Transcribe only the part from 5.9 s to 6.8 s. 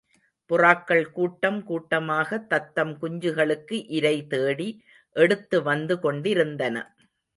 கொண்டிருந்தன.